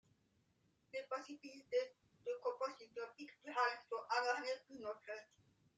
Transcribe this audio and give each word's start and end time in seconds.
Les 0.93 1.03
possibilités 1.03 1.93
de 2.25 2.31
composition 2.41 3.03
picturale 3.15 3.77
sont 3.87 4.01
alors 4.09 4.41
les 4.41 4.59
plus 4.65 4.81
nombreuses. 4.81 5.29